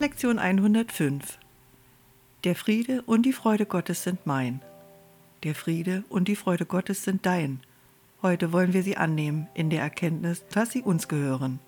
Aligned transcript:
Lektion 0.00 0.38
105 0.38 1.40
Der 2.44 2.54
Friede 2.54 3.02
und 3.02 3.26
die 3.26 3.32
Freude 3.32 3.66
Gottes 3.66 4.04
sind 4.04 4.26
mein. 4.26 4.60
Der 5.42 5.56
Friede 5.56 6.04
und 6.08 6.28
die 6.28 6.36
Freude 6.36 6.66
Gottes 6.66 7.02
sind 7.02 7.26
dein. 7.26 7.58
Heute 8.22 8.52
wollen 8.52 8.74
wir 8.74 8.84
sie 8.84 8.96
annehmen 8.96 9.48
in 9.54 9.70
der 9.70 9.82
Erkenntnis, 9.82 10.44
dass 10.52 10.70
sie 10.70 10.82
uns 10.82 11.08
gehören. 11.08 11.58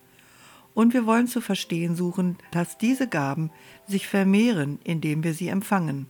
Und 0.74 0.94
wir 0.94 1.06
wollen 1.06 1.26
zu 1.26 1.40
verstehen 1.40 1.96
suchen, 1.96 2.38
dass 2.52 2.78
diese 2.78 3.08
Gaben 3.08 3.50
sich 3.88 4.06
vermehren, 4.06 4.78
indem 4.84 5.24
wir 5.24 5.34
sie 5.34 5.48
empfangen. 5.48 6.06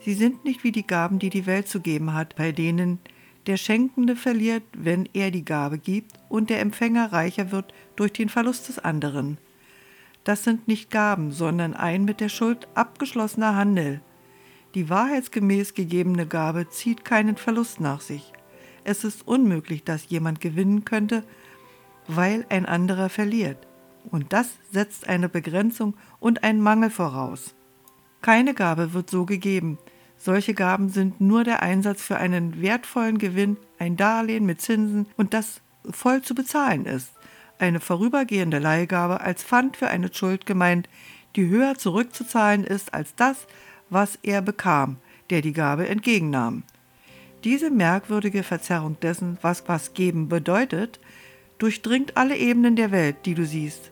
Sie 0.00 0.14
sind 0.14 0.44
nicht 0.44 0.64
wie 0.64 0.72
die 0.72 0.84
Gaben, 0.84 1.20
die 1.20 1.30
die 1.30 1.46
Welt 1.46 1.68
zu 1.68 1.78
geben 1.78 2.12
hat, 2.12 2.34
bei 2.34 2.50
denen 2.50 2.98
der 3.46 3.56
Schenkende 3.56 4.16
verliert, 4.16 4.64
wenn 4.76 5.08
er 5.12 5.30
die 5.30 5.44
Gabe 5.44 5.78
gibt, 5.78 6.10
und 6.28 6.50
der 6.50 6.58
Empfänger 6.58 7.12
reicher 7.12 7.52
wird 7.52 7.72
durch 7.94 8.12
den 8.12 8.30
Verlust 8.30 8.68
des 8.68 8.80
anderen. 8.80 9.38
Das 10.24 10.44
sind 10.44 10.68
nicht 10.68 10.90
Gaben, 10.90 11.32
sondern 11.32 11.74
ein 11.74 12.04
mit 12.04 12.20
der 12.20 12.28
Schuld 12.28 12.68
abgeschlossener 12.74 13.56
Handel. 13.56 14.00
Die 14.74 14.88
wahrheitsgemäß 14.88 15.74
gegebene 15.74 16.26
Gabe 16.26 16.68
zieht 16.68 17.04
keinen 17.04 17.36
Verlust 17.36 17.80
nach 17.80 18.00
sich. 18.00 18.32
Es 18.84 19.04
ist 19.04 19.26
unmöglich, 19.26 19.84
dass 19.84 20.08
jemand 20.08 20.40
gewinnen 20.40 20.84
könnte, 20.84 21.24
weil 22.06 22.46
ein 22.48 22.66
anderer 22.66 23.08
verliert. 23.08 23.66
Und 24.10 24.32
das 24.32 24.50
setzt 24.70 25.08
eine 25.08 25.28
Begrenzung 25.28 25.94
und 26.20 26.44
einen 26.44 26.60
Mangel 26.60 26.90
voraus. 26.90 27.54
Keine 28.20 28.54
Gabe 28.54 28.92
wird 28.92 29.10
so 29.10 29.26
gegeben. 29.26 29.78
Solche 30.16 30.54
Gaben 30.54 30.88
sind 30.88 31.20
nur 31.20 31.42
der 31.42 31.62
Einsatz 31.62 32.02
für 32.02 32.16
einen 32.16 32.62
wertvollen 32.62 33.18
Gewinn, 33.18 33.56
ein 33.78 33.96
Darlehen 33.96 34.46
mit 34.46 34.60
Zinsen 34.60 35.06
und 35.16 35.34
das 35.34 35.60
voll 35.90 36.22
zu 36.22 36.34
bezahlen 36.34 36.86
ist 36.86 37.12
eine 37.62 37.80
vorübergehende 37.80 38.58
Leihgabe 38.58 39.20
als 39.20 39.42
Pfand 39.44 39.76
für 39.76 39.88
eine 39.88 40.12
Schuld 40.12 40.46
gemeint, 40.46 40.88
die 41.36 41.48
höher 41.48 41.76
zurückzuzahlen 41.76 42.64
ist 42.64 42.92
als 42.92 43.14
das, 43.14 43.46
was 43.88 44.18
er 44.22 44.42
bekam, 44.42 44.96
der 45.30 45.40
die 45.40 45.52
Gabe 45.52 45.88
entgegennahm. 45.88 46.64
Diese 47.44 47.70
merkwürdige 47.70 48.42
Verzerrung 48.42 48.98
dessen, 49.00 49.38
was 49.42 49.64
was 49.66 49.94
geben 49.94 50.28
bedeutet, 50.28 51.00
durchdringt 51.58 52.16
alle 52.16 52.36
Ebenen 52.36 52.76
der 52.76 52.90
Welt, 52.90 53.16
die 53.24 53.34
du 53.34 53.46
siehst. 53.46 53.90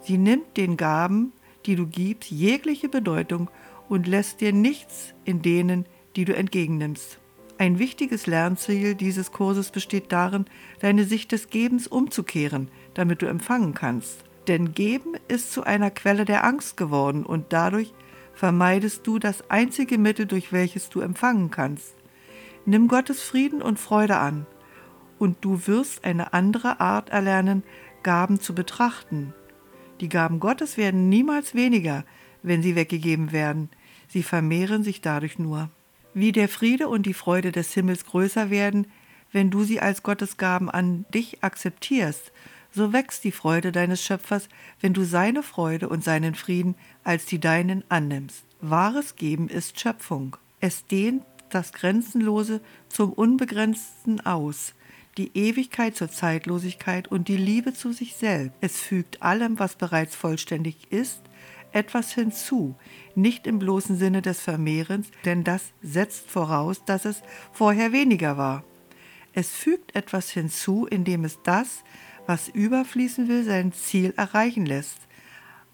Sie 0.00 0.18
nimmt 0.18 0.56
den 0.56 0.76
Gaben, 0.76 1.32
die 1.66 1.76
du 1.76 1.86
gibst, 1.86 2.30
jegliche 2.30 2.88
Bedeutung 2.88 3.50
und 3.88 4.06
lässt 4.06 4.40
dir 4.40 4.52
nichts 4.52 5.14
in 5.24 5.42
denen, 5.42 5.86
die 6.16 6.24
du 6.24 6.34
entgegennimmst. 6.34 7.18
Ein 7.58 7.78
wichtiges 7.78 8.26
Lernziel 8.26 8.96
dieses 8.96 9.30
Kurses 9.30 9.70
besteht 9.70 10.10
darin, 10.10 10.46
deine 10.80 11.04
Sicht 11.04 11.30
des 11.30 11.48
Gebens 11.50 11.86
umzukehren, 11.86 12.68
damit 12.94 13.22
du 13.22 13.26
empfangen 13.26 13.74
kannst. 13.74 14.24
Denn 14.48 14.74
Geben 14.74 15.14
ist 15.28 15.52
zu 15.52 15.64
einer 15.64 15.90
Quelle 15.90 16.24
der 16.24 16.44
Angst 16.44 16.76
geworden 16.76 17.24
und 17.24 17.52
dadurch 17.52 17.92
vermeidest 18.34 19.06
du 19.06 19.18
das 19.18 19.48
einzige 19.50 19.98
Mittel, 19.98 20.26
durch 20.26 20.52
welches 20.52 20.88
du 20.88 21.00
empfangen 21.00 21.50
kannst. 21.50 21.94
Nimm 22.64 22.88
Gottes 22.88 23.22
Frieden 23.22 23.62
und 23.62 23.78
Freude 23.78 24.18
an, 24.18 24.46
und 25.18 25.36
du 25.44 25.66
wirst 25.66 26.04
eine 26.04 26.32
andere 26.32 26.80
Art 26.80 27.10
erlernen, 27.10 27.62
Gaben 28.02 28.40
zu 28.40 28.54
betrachten. 28.54 29.32
Die 30.00 30.08
Gaben 30.08 30.40
Gottes 30.40 30.76
werden 30.76 31.08
niemals 31.08 31.54
weniger, 31.54 32.04
wenn 32.42 32.62
sie 32.62 32.74
weggegeben 32.74 33.30
werden, 33.30 33.70
sie 34.08 34.24
vermehren 34.24 34.82
sich 34.82 35.00
dadurch 35.00 35.38
nur 35.38 35.70
wie 36.14 36.32
der 36.32 36.48
Friede 36.48 36.88
und 36.88 37.06
die 37.06 37.14
Freude 37.14 37.52
des 37.52 37.72
Himmels 37.72 38.04
größer 38.04 38.50
werden, 38.50 38.86
wenn 39.32 39.50
du 39.50 39.64
sie 39.64 39.80
als 39.80 40.02
Gottesgaben 40.02 40.68
an 40.68 41.06
dich 41.12 41.42
akzeptierst, 41.42 42.32
so 42.72 42.92
wächst 42.92 43.24
die 43.24 43.32
Freude 43.32 43.72
deines 43.72 44.02
Schöpfers, 44.02 44.48
wenn 44.80 44.94
du 44.94 45.04
seine 45.04 45.42
Freude 45.42 45.88
und 45.88 46.02
seinen 46.02 46.34
Frieden 46.34 46.74
als 47.04 47.26
die 47.26 47.38
deinen 47.38 47.84
annimmst. 47.90 48.44
Wahres 48.60 49.16
Geben 49.16 49.48
ist 49.48 49.78
Schöpfung. 49.78 50.36
Es 50.60 50.86
dehnt 50.86 51.22
das 51.50 51.72
Grenzenlose 51.72 52.60
zum 52.88 53.12
Unbegrenzten 53.12 54.24
aus, 54.24 54.74
die 55.18 55.36
Ewigkeit 55.36 55.94
zur 55.96 56.10
Zeitlosigkeit 56.10 57.08
und 57.08 57.28
die 57.28 57.36
Liebe 57.36 57.74
zu 57.74 57.92
sich 57.92 58.14
selbst. 58.14 58.56
Es 58.60 58.80
fügt 58.80 59.22
allem, 59.22 59.58
was 59.58 59.76
bereits 59.76 60.16
vollständig 60.16 60.90
ist, 60.90 61.20
etwas 61.72 62.12
hinzu, 62.12 62.76
nicht 63.14 63.46
im 63.46 63.58
bloßen 63.58 63.96
Sinne 63.96 64.22
des 64.22 64.40
Vermehrens, 64.40 65.10
denn 65.24 65.44
das 65.44 65.72
setzt 65.82 66.30
voraus, 66.30 66.84
dass 66.84 67.04
es 67.04 67.22
vorher 67.52 67.92
weniger 67.92 68.36
war. 68.36 68.64
Es 69.34 69.50
fügt 69.50 69.94
etwas 69.96 70.30
hinzu, 70.30 70.86
indem 70.86 71.24
es 71.24 71.38
das, 71.42 71.84
was 72.26 72.48
überfließen 72.48 73.28
will, 73.28 73.44
sein 73.44 73.72
Ziel 73.72 74.14
erreichen 74.16 74.66
lässt. 74.66 74.98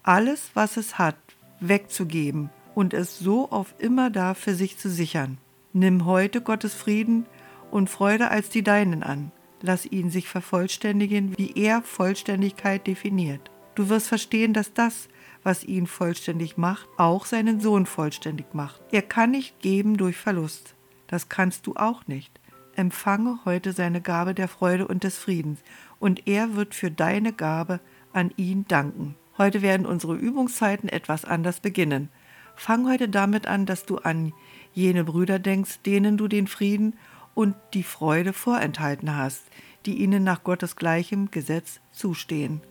Alles, 0.03 0.51
was 0.53 0.77
es 0.77 0.97
hat, 0.97 1.17
wegzugeben 1.59 2.49
und 2.75 2.93
es 2.93 3.19
so 3.19 3.49
auf 3.51 3.75
immer 3.77 4.09
da 4.09 4.33
für 4.33 4.55
sich 4.55 4.77
zu 4.77 4.89
sichern. 4.89 5.37
Nimm 5.73 6.05
heute 6.05 6.41
Gottes 6.41 6.73
Frieden 6.73 7.25
und 7.71 7.89
Freude 7.89 8.29
als 8.31 8.49
die 8.49 8.63
deinen 8.63 9.03
an. 9.03 9.31
Lass 9.61 9.85
ihn 9.85 10.09
sich 10.09 10.27
vervollständigen, 10.27 11.37
wie 11.37 11.53
er 11.55 11.81
Vollständigkeit 11.81 12.87
definiert. 12.87 13.51
Du 13.75 13.89
wirst 13.89 14.07
verstehen, 14.07 14.53
dass 14.53 14.73
das, 14.73 15.09
was 15.43 15.63
ihn 15.63 15.87
vollständig 15.87 16.57
macht, 16.57 16.87
auch 16.97 17.25
seinen 17.25 17.59
Sohn 17.59 17.85
vollständig 17.85 18.53
macht. 18.53 18.81
Er 18.91 19.01
kann 19.01 19.31
nicht 19.31 19.59
geben 19.59 19.97
durch 19.97 20.17
Verlust. 20.17 20.75
Das 21.07 21.29
kannst 21.29 21.67
du 21.67 21.75
auch 21.75 22.07
nicht. 22.07 22.39
Empfange 22.75 23.39
heute 23.45 23.73
seine 23.73 23.99
Gabe 24.01 24.33
der 24.33 24.47
Freude 24.47 24.87
und 24.87 25.03
des 25.03 25.17
Friedens, 25.17 25.59
und 25.99 26.27
er 26.27 26.55
wird 26.55 26.73
für 26.73 26.91
deine 26.91 27.33
Gabe 27.33 27.79
an 28.13 28.31
ihn 28.37 28.65
danken. 28.67 29.15
Heute 29.37 29.61
werden 29.61 29.85
unsere 29.85 30.15
Übungszeiten 30.15 30.89
etwas 30.89 31.25
anders 31.25 31.59
beginnen. 31.59 32.09
Fang 32.55 32.89
heute 32.89 33.07
damit 33.07 33.47
an, 33.47 33.65
dass 33.65 33.85
du 33.85 33.97
an 33.97 34.33
jene 34.73 35.03
Brüder 35.03 35.39
denkst, 35.39 35.81
denen 35.85 36.17
du 36.17 36.27
den 36.27 36.47
Frieden 36.47 36.95
und 37.35 37.55
die 37.73 37.83
Freude 37.83 38.33
vorenthalten 38.33 39.15
hast, 39.15 39.43
die 39.85 39.95
ihnen 39.95 40.23
nach 40.23 40.43
Gottes 40.43 40.75
gleichem 40.75 41.31
Gesetz 41.31 41.79
zustehen. 41.91 42.61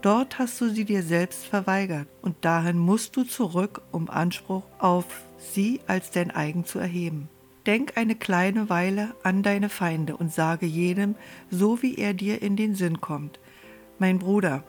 Dort 0.00 0.38
hast 0.38 0.60
du 0.60 0.68
sie 0.68 0.84
dir 0.84 1.02
selbst 1.02 1.46
verweigert 1.46 2.08
und 2.20 2.44
dahin 2.44 2.78
musst 2.78 3.16
du 3.16 3.24
zurück, 3.24 3.80
um 3.90 4.10
Anspruch 4.10 4.64
auf 4.78 5.06
sie 5.38 5.80
als 5.86 6.10
dein 6.10 6.30
eigen 6.30 6.64
zu 6.64 6.78
erheben. 6.78 7.28
Denk 7.66 7.96
eine 7.96 8.14
kleine 8.14 8.68
Weile 8.68 9.14
an 9.22 9.42
deine 9.42 9.68
Feinde 9.68 10.16
und 10.16 10.32
sage 10.32 10.66
jedem, 10.66 11.14
so 11.50 11.80
wie 11.82 11.96
er 11.96 12.12
dir 12.12 12.42
in 12.42 12.56
den 12.56 12.74
Sinn 12.74 13.00
kommt. 13.00 13.40
Mein 13.98 14.18
Bruder, 14.18 14.64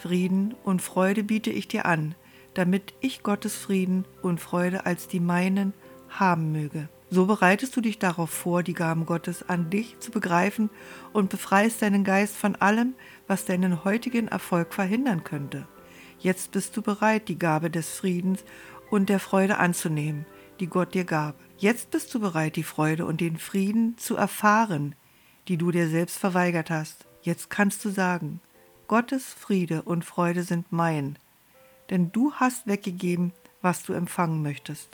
Frieden 0.00 0.54
und 0.64 0.80
Freude 0.80 1.22
biete 1.22 1.50
ich 1.50 1.68
dir 1.68 1.84
an, 1.84 2.14
damit 2.54 2.94
ich 3.00 3.22
Gottes 3.22 3.56
Frieden 3.56 4.06
und 4.22 4.40
Freude 4.40 4.86
als 4.86 5.06
die 5.06 5.20
meinen 5.20 5.74
haben 6.08 6.52
möge. 6.52 6.88
So 7.10 7.26
bereitest 7.26 7.76
du 7.76 7.80
dich 7.80 7.98
darauf 7.98 8.30
vor, 8.30 8.62
die 8.62 8.72
Gaben 8.72 9.04
Gottes 9.04 9.48
an 9.48 9.68
dich 9.68 9.98
zu 9.98 10.10
begreifen 10.10 10.70
und 11.12 11.28
befreist 11.28 11.82
deinen 11.82 12.04
Geist 12.04 12.36
von 12.36 12.56
allem, 12.56 12.94
was 13.26 13.44
deinen 13.44 13.84
heutigen 13.84 14.28
Erfolg 14.28 14.72
verhindern 14.72 15.24
könnte. 15.24 15.66
Jetzt 16.20 16.52
bist 16.52 16.76
du 16.76 16.82
bereit, 16.82 17.28
die 17.28 17.38
Gabe 17.38 17.68
des 17.68 17.90
Friedens 17.90 18.44
und 18.90 19.08
der 19.08 19.18
Freude 19.18 19.58
anzunehmen, 19.58 20.24
die 20.60 20.68
Gott 20.68 20.94
dir 20.94 21.04
gab. 21.04 21.34
Jetzt 21.60 21.90
bist 21.90 22.14
du 22.14 22.20
bereit, 22.20 22.56
die 22.56 22.62
Freude 22.62 23.04
und 23.04 23.20
den 23.20 23.36
Frieden 23.36 23.98
zu 23.98 24.16
erfahren, 24.16 24.94
die 25.46 25.58
du 25.58 25.70
dir 25.70 25.90
selbst 25.90 26.18
verweigert 26.18 26.70
hast. 26.70 27.04
Jetzt 27.20 27.50
kannst 27.50 27.84
du 27.84 27.90
sagen, 27.90 28.40
Gottes 28.88 29.26
Friede 29.26 29.82
und 29.82 30.06
Freude 30.06 30.42
sind 30.42 30.72
mein, 30.72 31.18
denn 31.90 32.12
du 32.12 32.32
hast 32.32 32.66
weggegeben, 32.66 33.34
was 33.60 33.82
du 33.82 33.92
empfangen 33.92 34.42
möchtest. 34.42 34.88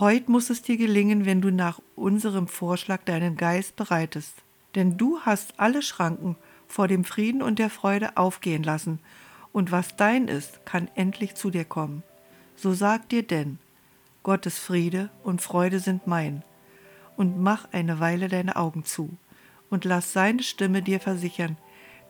Heut 0.00 0.28
muss 0.28 0.50
es 0.50 0.62
dir 0.62 0.76
gelingen, 0.76 1.26
wenn 1.26 1.40
du 1.40 1.52
nach 1.52 1.80
unserem 1.94 2.48
Vorschlag 2.48 3.04
deinen 3.04 3.36
Geist 3.36 3.76
bereitest. 3.76 4.34
Denn 4.74 4.98
du 4.98 5.20
hast 5.20 5.60
alle 5.60 5.80
Schranken 5.80 6.34
vor 6.66 6.88
dem 6.88 7.04
Frieden 7.04 7.40
und 7.40 7.60
der 7.60 7.70
Freude 7.70 8.16
aufgehen 8.16 8.64
lassen, 8.64 8.98
und 9.52 9.70
was 9.70 9.96
dein 9.96 10.26
ist, 10.26 10.66
kann 10.66 10.90
endlich 10.96 11.36
zu 11.36 11.50
dir 11.50 11.64
kommen. 11.64 12.02
So 12.56 12.74
sag 12.74 13.08
dir 13.08 13.22
denn, 13.22 13.60
Gottes 14.26 14.58
Friede 14.58 15.08
und 15.22 15.40
Freude 15.40 15.78
sind 15.78 16.08
mein, 16.08 16.42
und 17.16 17.40
mach 17.40 17.68
eine 17.70 18.00
Weile 18.00 18.26
deine 18.26 18.56
Augen 18.56 18.82
zu, 18.82 19.16
und 19.70 19.84
lass 19.84 20.12
seine 20.12 20.42
Stimme 20.42 20.82
dir 20.82 20.98
versichern, 20.98 21.56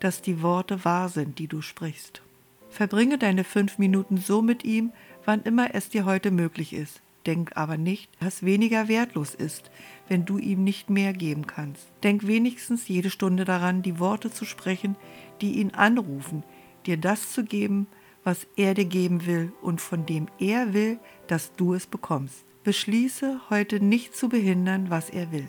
dass 0.01 0.23
die 0.23 0.41
Worte 0.41 0.83
wahr 0.87 1.11
sind, 1.11 1.39
die 1.39 1.47
du 1.47 1.61
sprichst. 1.61 2.23
Verbringe 2.71 3.19
deine 3.19 3.45
fünf 3.45 3.77
Minuten 3.77 4.17
so 4.17 4.41
mit 4.41 4.65
ihm, 4.65 4.95
wann 5.27 5.43
immer 5.43 5.75
es 5.75 5.91
dir 5.91 6.07
heute 6.07 6.31
möglich 6.31 6.73
ist. 6.73 7.03
Denk 7.27 7.55
aber 7.55 7.77
nicht, 7.77 8.09
dass 8.19 8.43
weniger 8.47 8.89
wertlos 8.89 9.35
ist, 9.35 9.71
wenn 10.09 10.25
du 10.25 10.39
ihm 10.39 10.65
nicht 10.65 10.89
mehr 10.89 11.13
geben 11.13 11.47
kannst. 11.47 11.87
Denk 12.03 12.27
wenigstens 12.27 12.89
jede 12.89 13.11
Stunde 13.11 13.45
daran, 13.45 13.83
die 13.83 13.99
Worte 13.99 14.31
zu 14.31 14.47
sprechen, 14.47 14.97
die 15.43 15.57
ihn 15.57 15.75
anrufen, 15.75 16.45
dir 16.87 16.97
das 16.97 17.31
zu 17.33 17.45
geben, 17.45 17.89
was 18.27 18.45
er 18.57 18.75
dir 18.75 18.87
geben 18.87 19.25
will 19.25 19.53
und 19.63 19.81
von 19.81 20.05
dem 20.05 20.27
er 20.41 20.75
will, 20.75 20.99
dass 21.29 21.55
du 21.55 21.75
es 21.75 21.87
bekommst. 21.87 22.45
Beschließe 22.65 23.41
heute 23.51 23.79
nicht 23.79 24.17
zu 24.17 24.29
behindern, 24.29 24.91
was 24.91 25.11
er 25.11 25.31
will. 25.31 25.49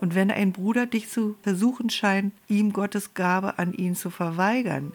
Und 0.00 0.14
wenn 0.14 0.30
ein 0.30 0.52
Bruder 0.52 0.86
dich 0.86 1.10
zu 1.10 1.36
versuchen 1.42 1.90
scheint, 1.90 2.32
ihm 2.48 2.72
Gottes 2.72 3.12
Gabe 3.12 3.58
an 3.58 3.74
ihn 3.74 3.94
zu 3.94 4.08
verweigern, 4.08 4.94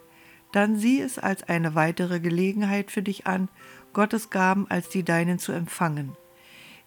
dann 0.52 0.76
sieh 0.76 1.00
es 1.00 1.20
als 1.20 1.44
eine 1.44 1.76
weitere 1.76 2.20
Gelegenheit 2.20 2.90
für 2.90 3.04
dich 3.04 3.28
an, 3.28 3.48
Gottes 3.94 4.32
Gaben 4.32 4.66
als 4.68 4.90
die 4.90 5.04
deinen 5.04 5.38
zu 5.38 5.52
empfangen. 5.52 6.14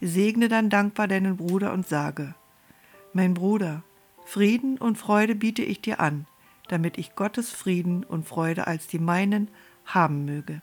Segne 0.01 0.49
dann 0.49 0.71
dankbar 0.71 1.07
deinen 1.07 1.37
Bruder 1.37 1.73
und 1.73 1.87
sage, 1.87 2.35
Mein 3.13 3.35
Bruder, 3.35 3.85
Frieden 4.25 4.77
und 4.77 4.99
Freude 4.99 5.37
biete 5.37 5.63
ich 5.63 5.81
dir 5.81 6.01
an, 6.01 6.27
damit 6.67 6.99
ich 6.99 7.15
Gottes 7.15 7.51
Frieden 7.53 8.03
und 8.03 8.27
Freude 8.27 8.67
als 8.67 8.89
die 8.89 8.99
meinen 8.99 9.49
haben 9.95 10.25
möge. 10.25 10.63